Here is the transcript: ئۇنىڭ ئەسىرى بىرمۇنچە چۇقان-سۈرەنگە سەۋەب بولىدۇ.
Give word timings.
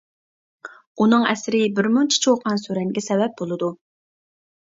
ئۇنىڭ 1.03 1.25
ئەسىرى 1.33 1.59
بىرمۇنچە 1.79 2.21
چۇقان-سۈرەنگە 2.25 3.05
سەۋەب 3.09 3.35
بولىدۇ. 3.43 3.69